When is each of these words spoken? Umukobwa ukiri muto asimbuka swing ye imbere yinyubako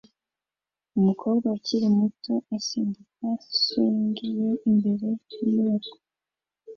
Umukobwa 0.99 1.45
ukiri 1.57 1.87
muto 1.97 2.33
asimbuka 2.57 3.27
swing 3.59 4.15
ye 4.39 4.51
imbere 4.69 5.09
yinyubako 5.35 5.93